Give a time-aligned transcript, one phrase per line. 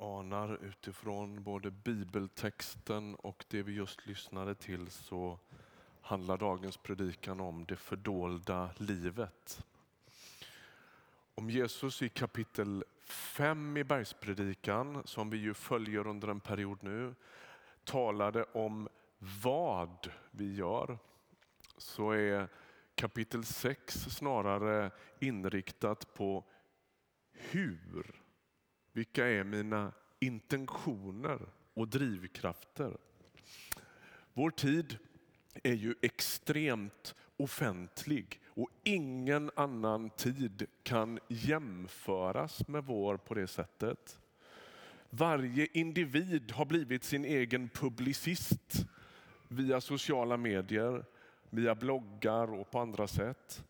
[0.00, 5.38] anar utifrån både bibeltexten och det vi just lyssnade till så
[6.00, 9.64] handlar dagens predikan om det fördolda livet.
[11.34, 17.14] Om Jesus i kapitel 5 i bergspredikan, som vi ju följer under en period nu,
[17.84, 18.88] talade om
[19.42, 20.98] vad vi gör,
[21.76, 22.48] så är
[22.94, 26.44] kapitel 6 snarare inriktat på
[27.32, 28.19] hur
[28.92, 31.40] vilka är mina intentioner
[31.74, 32.96] och drivkrafter?
[34.32, 34.98] Vår tid
[35.62, 44.20] är ju extremt offentlig och ingen annan tid kan jämföras med vår på det sättet.
[45.10, 48.86] Varje individ har blivit sin egen publicist
[49.48, 51.04] via sociala medier,
[51.50, 53.64] via bloggar och på andra sätt.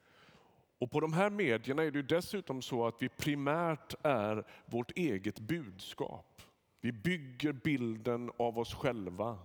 [0.80, 5.40] Och på de här medierna är det dessutom så att vi primärt är vårt eget
[5.40, 6.42] budskap.
[6.80, 9.38] Vi bygger bilden av oss själva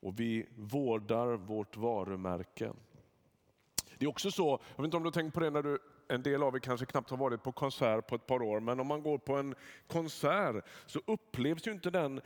[0.00, 2.72] och vi vårdar vårt varumärke.
[3.98, 5.78] Det är också så, jag vet inte om du har tänkt på det när du,
[6.08, 8.80] en del av er kanske knappt har varit på konsert på ett par år, men
[8.80, 9.54] om man går på en
[9.86, 12.20] konsert så upplevs ju inte den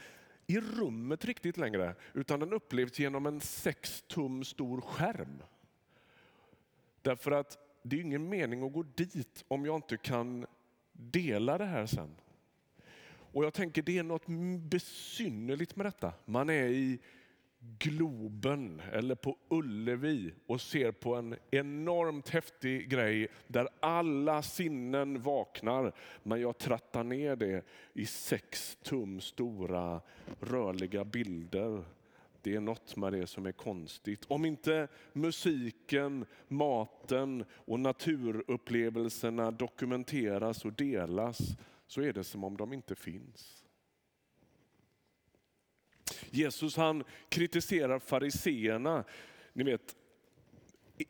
[0.46, 5.42] i rummet riktigt längre, utan den upplevs genom en sex tum stor skärm.
[7.02, 10.46] Därför att det är ingen mening att gå dit om jag inte kan
[10.92, 12.16] dela det här sen.
[13.32, 14.26] Och jag tänker det är något
[14.70, 16.12] besynnerligt med detta.
[16.24, 16.98] Man är i
[17.78, 25.92] Globen eller på Ullevi och ser på en enormt häftig grej där alla sinnen vaknar.
[26.22, 30.00] Men jag trattar ner det i sex tum stora
[30.40, 31.84] rörliga bilder
[32.48, 34.24] det är något med det som är konstigt.
[34.28, 41.38] Om inte musiken, maten och naturupplevelserna dokumenteras och delas
[41.86, 43.64] så är det som om de inte finns.
[46.30, 49.04] Jesus han kritiserar fariseerna.
[49.52, 49.96] Ni vet,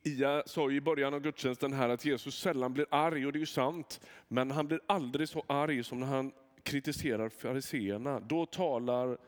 [0.03, 3.41] Ia sa i början av gudstjänsten här att Jesus sällan blir arg och det är
[3.41, 4.01] ju sant.
[4.29, 6.33] Men han blir aldrig så arg som när han
[6.63, 8.21] kritiserar fariseerna.
[8.21, 9.19] Då talar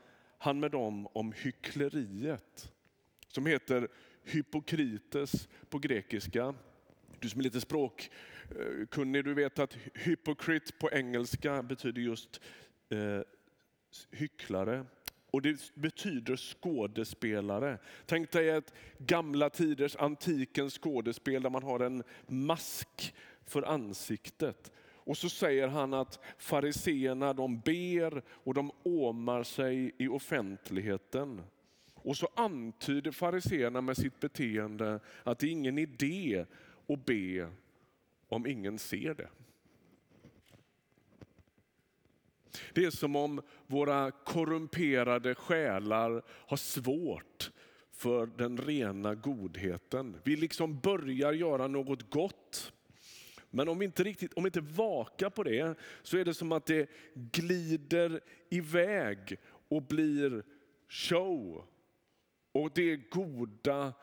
[0.43, 2.71] han med dem om hyckleriet
[3.27, 3.87] som heter
[4.23, 6.53] hypokrites på grekiska.
[7.19, 12.41] Du som är lite språkkunnig, du vet att hypocrite på engelska betyder just
[12.89, 13.21] eh,
[14.11, 14.85] hycklare.
[15.31, 17.77] Och det betyder skådespelare.
[18.05, 23.15] Tänk dig ett gamla tiders antikens skådespel där man har en mask
[23.45, 24.71] för ansiktet.
[25.11, 31.41] Och så säger han att fariseerna de ber och de åmar sig i offentligheten.
[31.95, 36.45] Och så antyder fariseerna med sitt beteende att det är ingen idé
[36.87, 37.49] att be
[38.27, 39.29] om ingen ser det.
[42.73, 47.51] Det är som om våra korrumperade själar har svårt
[47.91, 50.17] för den rena godheten.
[50.23, 52.73] Vi liksom börjar göra något gott
[53.51, 56.51] men om vi inte riktigt, om vi inte vakar på det så är det som
[56.51, 60.43] att det glider iväg och blir
[60.87, 61.65] show.
[62.51, 63.93] Och det goda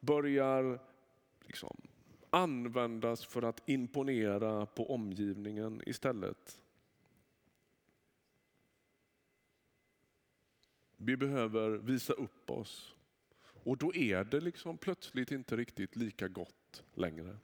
[0.00, 0.80] börjar
[1.40, 1.80] liksom
[2.30, 6.60] användas för att imponera på omgivningen istället.
[10.96, 12.94] Vi behöver visa upp oss
[13.64, 17.36] och då är det liksom plötsligt inte riktigt lika gott längre.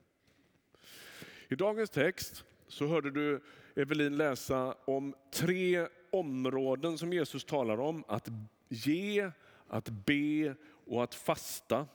[1.52, 3.40] I dagens text så hörde du
[3.76, 8.04] Evelin läsa om tre områden som Jesus talar om.
[8.08, 8.28] Att
[8.68, 9.30] ge,
[9.68, 10.54] att be
[10.86, 11.86] och att fasta.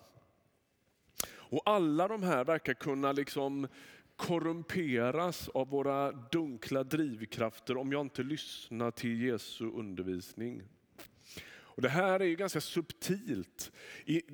[1.28, 3.68] Och alla de här verkar kunna liksom
[4.16, 10.64] korrumperas av våra dunkla drivkrafter om jag inte lyssnar till Jesu undervisning.
[11.76, 13.72] Och det här är ju ganska subtilt.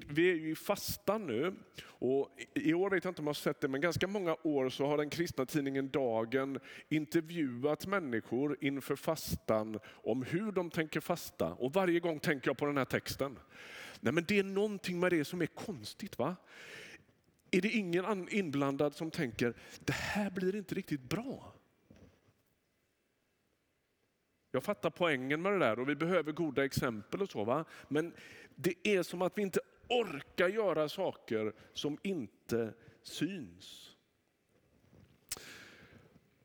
[0.08, 3.34] vi är ju i fastan nu och i år vet jag inte om jag har
[3.34, 6.60] sett det, men ganska många år så har den kristna tidningen Dagen
[6.90, 11.54] intervjuat människor inför fastan om hur de tänker fasta.
[11.54, 13.40] Och varje gång tänker jag på den här texten.
[14.00, 16.18] Nej, men det är någonting med det som är konstigt.
[16.18, 16.36] va?
[17.52, 21.54] Är det ingen inblandad som tänker, det här blir inte riktigt bra?
[24.52, 27.44] Jag fattar poängen med det där och vi behöver goda exempel och så.
[27.44, 27.66] Va?
[27.88, 28.14] Men
[28.56, 29.60] det är som att vi inte
[29.90, 33.96] orkar göra saker som inte syns.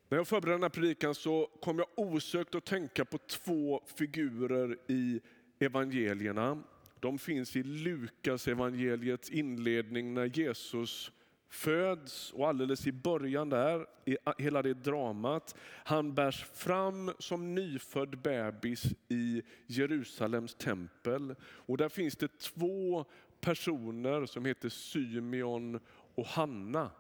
[0.09, 4.79] När jag förberedde den här predikan så kom jag osökt att tänka på två figurer
[4.87, 5.21] i
[5.59, 6.63] evangelierna.
[7.01, 11.13] De finns i Lukas evangeliets inledning när Jesus
[11.49, 15.55] föds och alldeles i början där, i hela det dramat,
[15.85, 21.35] han bärs fram som nyfödd bebis i Jerusalems tempel.
[21.43, 23.05] Och där finns det två
[23.41, 25.81] personer som heter Symeon
[26.15, 26.91] och Hanna.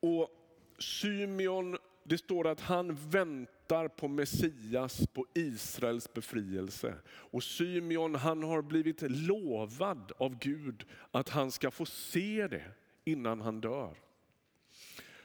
[0.00, 0.30] Och
[0.78, 6.94] Symeon, det står att han väntar på Messias, på Israels befrielse.
[7.06, 12.64] Och Symeon han har blivit lovad av Gud att han ska få se det
[13.04, 13.96] innan han dör.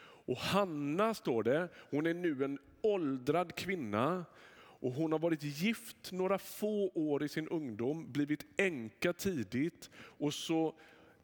[0.02, 6.12] Och Hanna står det, hon är nu en åldrad kvinna och hon har varit gift
[6.12, 10.76] några få år i sin ungdom, blivit änka tidigt och så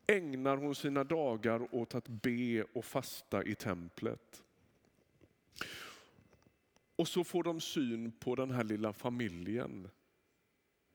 [0.07, 4.44] ägnar hon sina dagar åt att be och fasta i templet.
[6.95, 9.89] Och så får de syn på den här lilla familjen.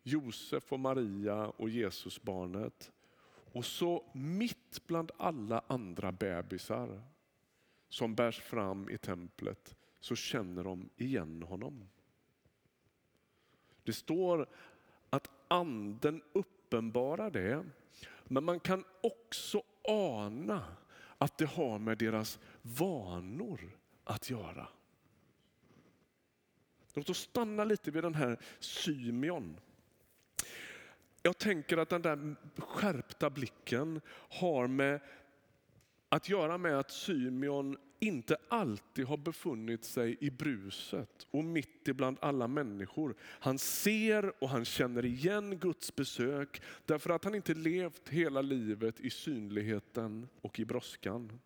[0.02, 2.92] Josef och Maria och Jesusbarnet.
[3.52, 7.02] Och så mitt bland alla andra bebisar
[7.88, 11.88] som bärs fram i templet så känner de igen honom.
[13.82, 14.46] Det står
[15.10, 17.64] att anden uppenbarar det,
[18.24, 20.64] men man kan också ana
[21.18, 24.68] att det har med deras vanor att göra.
[26.94, 29.60] Låt oss stanna lite vid den här Symeon.
[31.22, 35.00] Jag tänker att den där skärpta blicken har med
[36.08, 42.18] att göra med att Symeon inte alltid har befunnit sig i bruset och mitt ibland
[42.20, 43.14] alla människor.
[43.20, 49.00] Han ser och han känner igen Guds besök därför att han inte levt hela livet
[49.00, 51.40] i synligheten och i brådskan.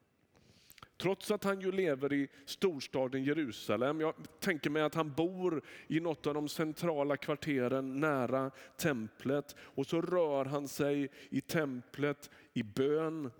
[0.96, 4.00] Trots att han ju lever i storstaden Jerusalem.
[4.00, 9.86] Jag tänker mig att han bor i något av de centrala kvarteren nära templet och
[9.86, 13.30] så rör han sig i templet i bön.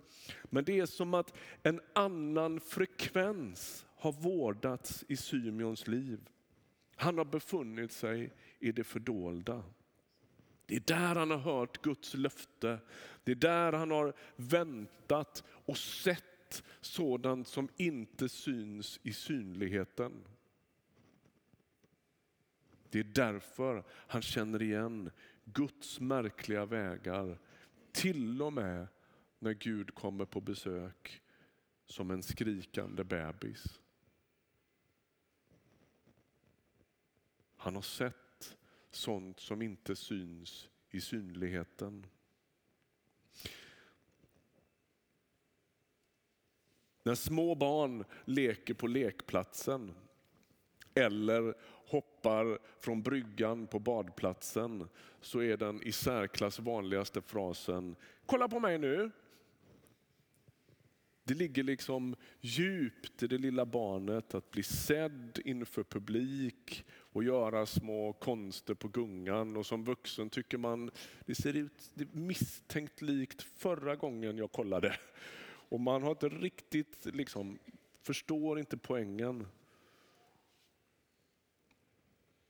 [0.43, 6.29] Men det är som att en annan frekvens har vårdats i Symeons liv.
[6.95, 9.63] Han har befunnit sig i det fördolda.
[10.65, 12.79] Det är där han har hört Guds löfte.
[13.23, 16.23] Det är där han har väntat och sett
[16.81, 20.27] sådant som inte syns i synligheten.
[22.89, 25.11] Det är därför han känner igen
[25.45, 27.39] Guds märkliga vägar.
[27.91, 28.87] Till och med
[29.39, 31.21] när Gud kommer på besök
[31.85, 33.79] som en skrikande bebis.
[37.55, 38.57] Han har sett
[38.91, 42.05] sånt som inte syns i synligheten.
[47.05, 49.93] När små barn leker på lekplatsen
[50.93, 51.53] eller
[51.87, 54.87] hoppar från bryggan på badplatsen
[55.21, 59.11] så är den i särklass vanligaste frasen Kolla på mig nu!
[61.23, 67.65] Det ligger liksom djupt i det lilla barnet att bli sedd inför publik och göra
[67.65, 69.57] små konster på gungan.
[69.57, 70.91] Och som vuxen tycker man
[71.25, 74.95] det ser ut det misstänkt likt förra gången jag kollade.
[75.69, 77.59] Och man har inte riktigt, liksom,
[78.01, 79.47] förstår inte poängen.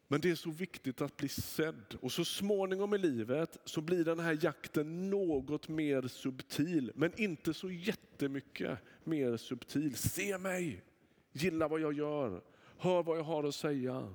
[0.08, 4.06] Men det är så viktigt att bli sedd och så småningom i livet så blir
[4.06, 9.96] den här jakten något mer subtil, men inte så jättemycket mer subtil.
[9.96, 10.84] Se mig,
[11.32, 12.42] gilla vad jag gör,
[12.78, 14.14] hör vad jag har att säga.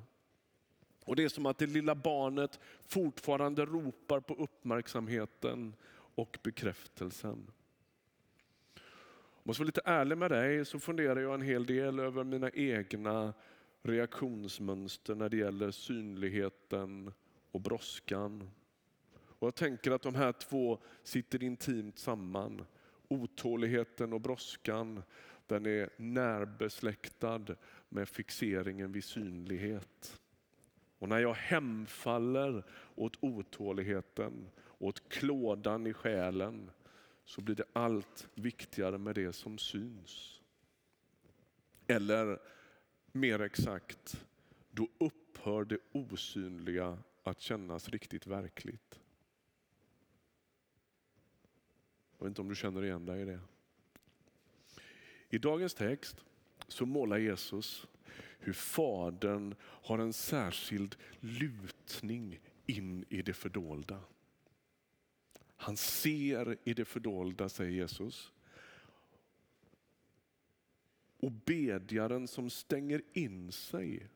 [1.05, 5.75] Och Det är som att det lilla barnet fortfarande ropar på uppmärksamheten
[6.15, 7.51] och bekräftelsen
[9.51, 12.51] måste jag vara lite ärlig med dig så funderar jag en hel del över mina
[12.51, 13.35] egna
[13.83, 17.13] reaktionsmönster när det gäller synligheten
[17.51, 18.51] och brådskan.
[19.13, 22.65] Och jag tänker att de här två sitter intimt samman.
[23.09, 25.03] Otåligheten och brådskan
[25.47, 27.47] den är närbesläktad
[27.89, 30.21] med fixeringen vid synlighet.
[30.99, 32.65] Och när jag hemfaller
[32.95, 36.71] åt otåligheten, åt klådan i själen,
[37.31, 40.41] så blir det allt viktigare med det som syns.
[41.87, 42.39] Eller
[43.13, 44.27] mer exakt,
[44.71, 49.01] då upphör det osynliga att kännas riktigt verkligt.
[52.19, 53.41] Jag vet inte om du känner igen dig i det.
[55.29, 56.25] I dagens text
[56.69, 57.87] så målar Jesus
[58.39, 64.01] hur Fadern har en särskild lutning in i det fördolda.
[65.61, 68.33] Han ser i det fördolda, säger Jesus.
[71.19, 74.09] Och bedjaren som stänger in sig.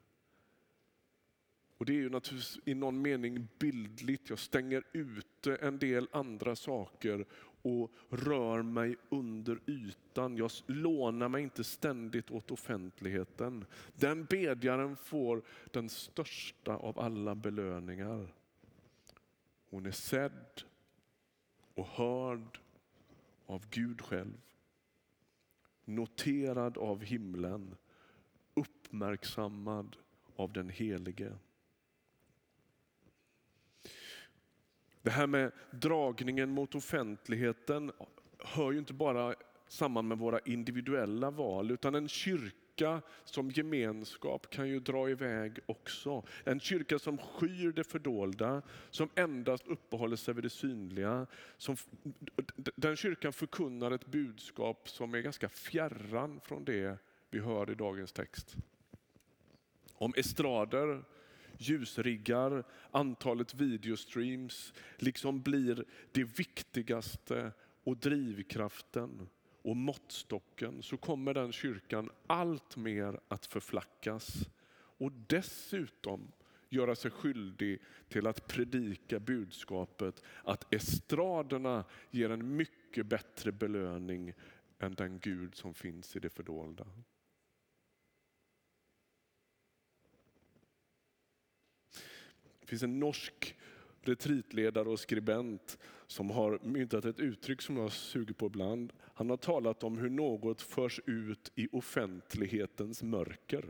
[1.78, 4.30] Och Det är ju naturligtvis i någon mening bildligt.
[4.30, 7.26] Jag stänger ute en del andra saker
[7.62, 10.36] och rör mig under ytan.
[10.36, 13.64] Jag lånar mig inte ständigt åt offentligheten.
[13.94, 18.34] Den bedjaren får den största av alla belöningar.
[19.70, 20.64] Hon är sedd
[21.74, 22.58] och hörd
[23.46, 24.40] av Gud själv.
[25.84, 27.76] Noterad av himlen,
[28.54, 29.96] uppmärksammad
[30.36, 31.32] av den Helige.
[35.02, 37.92] Det här med dragningen mot offentligheten
[38.38, 39.34] hör ju inte bara
[39.68, 45.58] samman med våra individuella val utan en kyrka kyrka som gemenskap kan ju dra iväg
[45.66, 46.22] också.
[46.44, 51.26] En kyrka som skyr det fördolda, som endast uppehåller sig vid det synliga.
[51.56, 51.76] Som,
[52.76, 56.98] den kyrkan förkunnar ett budskap som är ganska fjärran från det
[57.30, 58.56] vi hör i dagens text.
[59.94, 61.04] Om estrader
[61.58, 67.52] ljusriggar, antalet videostreams liksom blir det viktigaste
[67.84, 69.28] och drivkraften
[69.64, 76.32] och måttstocken så kommer den kyrkan allt mer att förflackas och dessutom
[76.68, 84.32] göra sig skyldig till att predika budskapet att estraderna ger en mycket bättre belöning
[84.78, 86.86] än den Gud som finns i det fördolda.
[92.60, 93.53] Det finns en norsk
[94.08, 98.92] retreatledare och skribent som har myntat ett uttryck som jag suger på ibland.
[99.14, 103.64] Han har talat om hur något förs ut i offentlighetens mörker.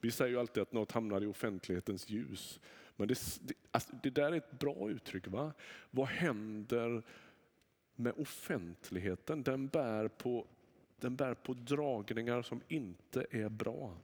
[0.00, 2.60] Vi säger ju alltid att något hamnar i offentlighetens ljus.
[2.96, 5.26] Men det, det, alltså det där är ett bra uttryck.
[5.26, 5.52] va?
[5.90, 7.02] Vad händer
[7.94, 9.42] med offentligheten?
[9.42, 10.46] Den bär på,
[11.00, 13.96] den bär på dragningar som inte är bra.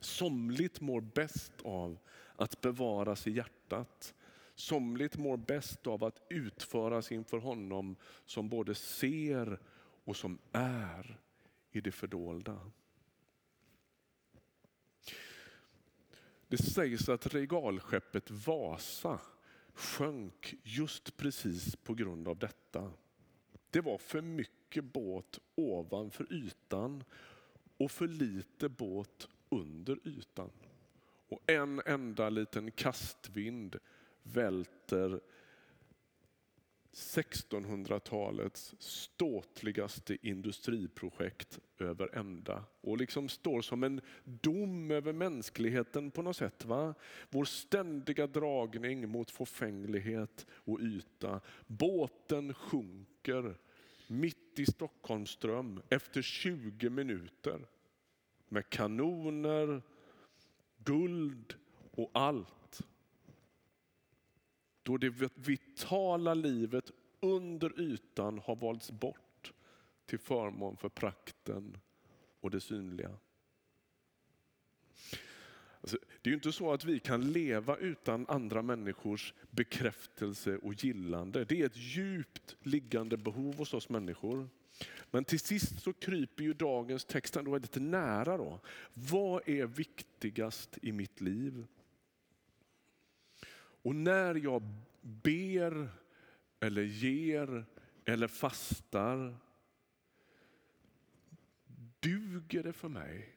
[0.00, 1.98] Somligt mår bäst av
[2.40, 4.14] att bevaras i hjärtat.
[4.54, 9.58] Somligt mår bäst av att utföras inför honom som både ser
[10.04, 11.20] och som är
[11.70, 12.60] i det fördolda.
[16.48, 19.20] Det sägs att regalskeppet Vasa
[19.74, 22.92] sjönk just precis på grund av detta.
[23.70, 27.04] Det var för mycket båt ovanför ytan
[27.76, 30.50] och för lite båt under ytan.
[31.30, 33.76] Och en enda liten kastvind
[34.22, 35.20] välter
[36.92, 46.36] 1600-talets ståtligaste industriprojekt över ända och liksom står som en dom över mänskligheten på något
[46.36, 46.64] sätt.
[46.64, 46.94] Va?
[47.30, 51.40] Vår ständiga dragning mot förfänglighet och yta.
[51.66, 53.54] Båten sjunker
[54.06, 57.66] mitt i Stockholmsström efter 20 minuter
[58.48, 59.82] med kanoner,
[60.84, 61.54] guld
[61.90, 62.80] och allt.
[64.82, 69.52] Då det vitala livet under ytan har valts bort
[70.06, 71.78] till förmån för prakten
[72.40, 73.16] och det synliga.
[75.80, 80.84] Alltså, det är ju inte så att vi kan leva utan andra människors bekräftelse och
[80.84, 81.44] gillande.
[81.44, 84.48] Det är ett djupt liggande behov hos oss människor.
[85.10, 88.36] Men till sist så kryper ju dagens text ändå lite nära.
[88.36, 88.60] Då.
[88.94, 91.66] Vad är viktigast i mitt liv?
[93.82, 94.62] Och när jag
[95.00, 95.88] ber
[96.60, 97.64] eller ger
[98.04, 99.36] eller fastar,
[102.00, 103.34] duger det för mig?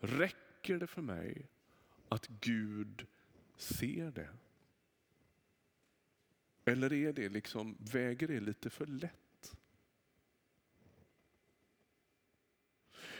[0.00, 1.46] Räcker Räcker det för mig
[2.08, 3.06] att Gud
[3.56, 4.28] ser det?
[6.64, 9.56] Eller är det liksom, väger det lite för lätt?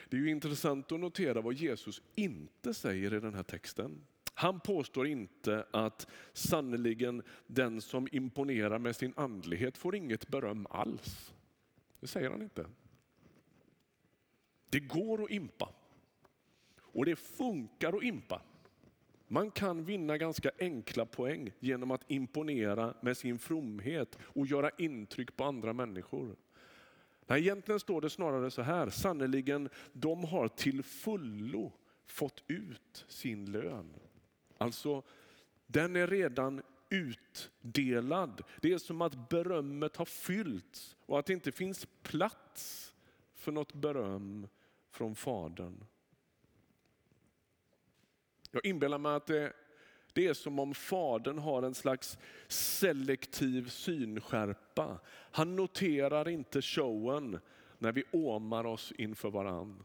[0.09, 4.00] Det är ju intressant att notera vad Jesus inte säger i den här texten.
[4.35, 11.35] Han påstår inte att sannoliken den som imponerar med sin andlighet får inget beröm alls.
[12.00, 12.66] Det säger han inte.
[14.71, 15.75] Det går att impa.
[16.92, 18.42] Och det funkar att impa.
[19.28, 25.37] Man kan vinna ganska enkla poäng genom att imponera med sin fromhet och göra intryck
[25.37, 26.37] på andra människor.
[27.26, 31.73] Nej, egentligen står det snarare så här, Sannerligen, de har till fullo
[32.07, 33.95] fått ut sin lön.
[34.59, 35.02] Alltså,
[35.66, 38.42] den är redan utdelad.
[38.61, 42.95] Det är som att berömmet har fyllts och att det inte finns plats
[43.35, 44.49] för något beröm
[44.90, 45.85] från Fadern.
[48.50, 49.52] Jag inbillar mig att det
[50.18, 55.00] det är som om fadern har en slags selektiv synskärpa.
[55.10, 57.38] Han noterar inte showen
[57.78, 59.84] när vi åmar oss inför varann.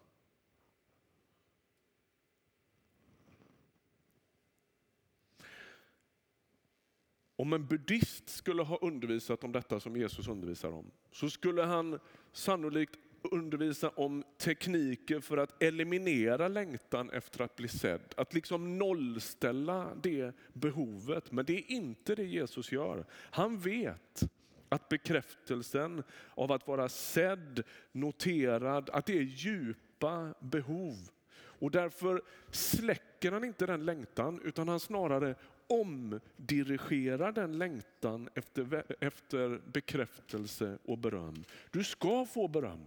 [7.36, 12.00] Om en buddhist skulle ha undervisat om detta som Jesus undervisar om så skulle han
[12.32, 13.00] sannolikt
[13.32, 18.14] undervisa om tekniker för att eliminera längtan efter att bli sedd.
[18.18, 21.32] Att liksom nollställa det behovet.
[21.32, 23.06] Men det är inte det Jesus gör.
[23.12, 24.24] Han vet
[24.70, 26.04] att bekräftelsen
[26.36, 30.96] av att vara sedd, noterad, att det är djupa behov.
[31.36, 35.36] Och därför släcker han inte den längtan utan han snarare
[35.68, 41.44] omdirigerar den längtan efter, efter bekräftelse och beröm.
[41.72, 42.86] Du ska få beröm.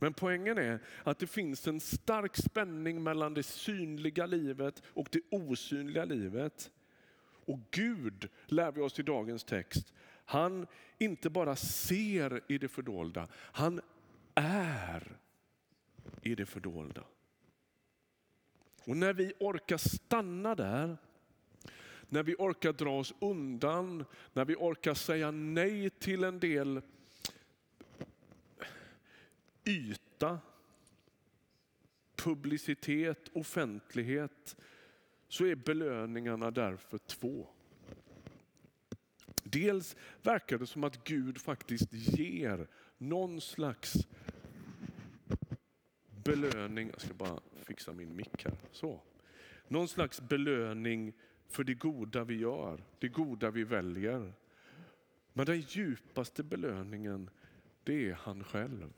[0.00, 5.20] Men poängen är att det finns en stark spänning mellan det synliga livet och det
[5.30, 6.70] osynliga livet.
[7.22, 10.66] Och Gud, lär vi oss i dagens text, han
[10.98, 13.80] inte bara ser i det fördolda, han
[14.34, 15.18] är
[16.22, 17.04] i det fördolda.
[18.84, 20.96] Och när vi orkar stanna där,
[22.08, 26.82] när vi orkar dra oss undan, när vi orkar säga nej till en del
[29.64, 30.38] yta,
[32.16, 34.56] publicitet, offentlighet,
[35.28, 37.48] så är belöningarna därför två.
[39.42, 42.66] Dels verkar det som att Gud faktiskt ger
[42.98, 43.94] någon slags
[46.24, 46.90] belöning.
[46.90, 48.56] Jag ska bara fixa min mick här.
[48.72, 49.00] Så.
[49.68, 51.12] Någon slags belöning
[51.48, 54.32] för det goda vi gör, det goda vi väljer.
[55.32, 57.30] Men den djupaste belöningen,
[57.84, 58.92] det är han själv.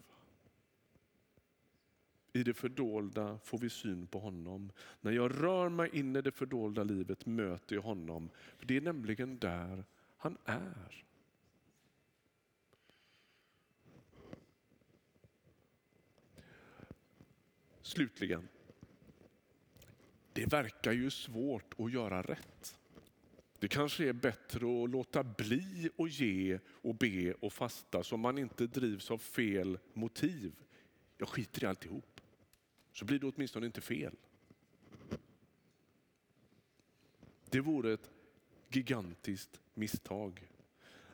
[2.32, 4.72] I det fördolda får vi syn på honom.
[5.00, 8.30] När jag rör mig in i det fördolda livet möter jag honom.
[8.58, 9.84] För Det är nämligen där
[10.16, 11.04] han är.
[17.82, 18.48] Slutligen,
[20.32, 22.78] det verkar ju svårt att göra rätt.
[23.58, 28.38] Det kanske är bättre att låta bli att ge och be och fasta så man
[28.38, 30.52] inte drivs av fel motiv.
[31.18, 32.11] Jag skiter i alltihop.
[32.92, 34.14] Så blir det åtminstone inte fel.
[37.50, 38.10] Det vore ett
[38.68, 40.48] gigantiskt misstag.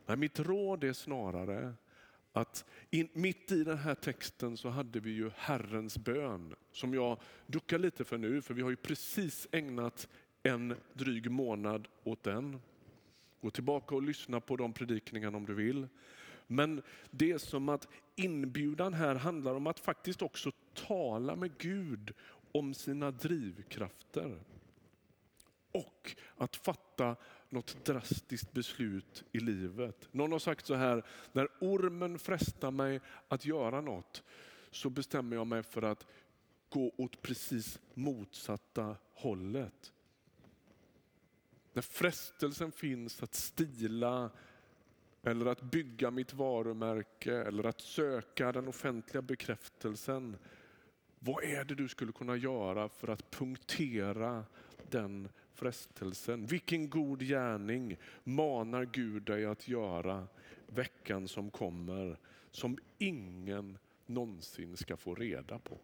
[0.06, 1.74] Men mitt råd är snarare
[2.32, 7.20] att in, mitt i den här texten så hade vi ju Herrens bön som jag
[7.46, 10.08] duckar lite för nu för vi har ju precis ägnat
[10.42, 12.60] en dryg månad åt den.
[13.40, 15.88] Gå tillbaka och lyssna på de predikningarna om du vill.
[16.46, 20.52] Men det är som att inbjudan här handlar om att faktiskt också
[20.86, 22.12] tala med Gud
[22.52, 24.38] om sina drivkrafter.
[25.72, 27.16] Och att fatta
[27.48, 30.08] något drastiskt beslut i livet.
[30.12, 34.22] Någon har sagt så här, när ormen frestar mig att göra något
[34.70, 36.06] så bestämmer jag mig för att
[36.68, 39.92] gå åt precis motsatta hållet.
[41.72, 44.30] När frestelsen finns att stila
[45.22, 50.36] eller att bygga mitt varumärke eller att söka den offentliga bekräftelsen.
[51.18, 54.44] Vad är det du skulle kunna göra för att punktera
[54.90, 56.46] den frestelsen?
[56.46, 60.28] Vilken god gärning manar Gud dig att göra
[60.66, 62.18] veckan som kommer
[62.50, 65.78] som ingen någonsin ska få reda på?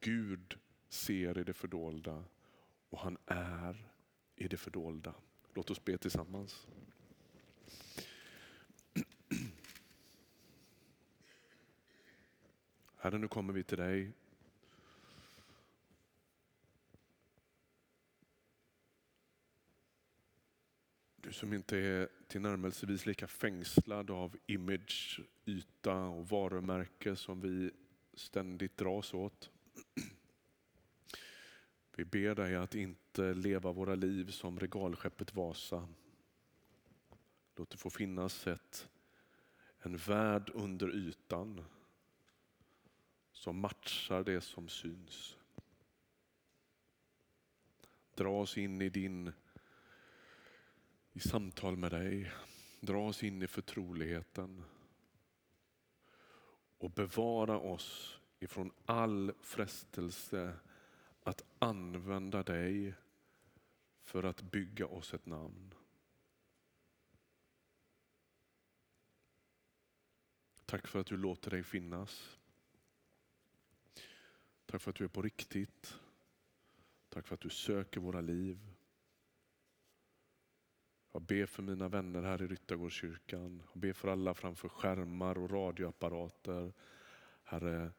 [0.00, 0.58] Gud
[0.88, 2.24] ser i det fördolda
[2.90, 3.90] och han är
[4.36, 5.14] i det fördolda.
[5.54, 6.66] Låt oss be tillsammans.
[13.06, 14.12] Herre, nu kommer vi till dig.
[21.16, 27.70] Du som inte är tillnärmelsevis lika fängslad av image, yta och varumärke som vi
[28.14, 29.50] ständigt dras åt.
[31.96, 35.88] Vi ber dig att inte leva våra liv som regalskeppet Vasa.
[37.56, 38.88] Låt det få finnas ett,
[39.78, 41.64] en värld under ytan
[43.36, 45.36] som matchar det som syns.
[48.14, 49.32] Dra oss in i din
[51.12, 52.32] i samtal med dig.
[52.80, 54.64] Dra oss in i förtroligheten.
[56.78, 60.58] Och bevara oss ifrån all frestelse
[61.22, 62.94] att använda dig
[64.02, 65.74] för att bygga oss ett namn.
[70.66, 72.38] Tack för att du låter dig finnas.
[74.66, 75.98] Tack för att du är på riktigt.
[77.08, 78.58] Tack för att du söker våra liv.
[81.12, 83.62] Jag ber för mina vänner här i Ryttargårdskyrkan.
[83.72, 86.72] Jag ber för alla framför skärmar och radioapparater.
[87.42, 87.92] Herre,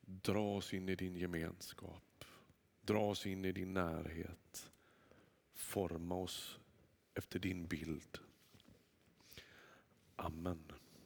[0.00, 2.24] Dra oss in i din gemenskap.
[2.80, 4.70] Dra oss in i din närhet.
[5.52, 6.58] Forma oss
[7.14, 8.18] efter din bild.
[10.16, 10.72] Amen.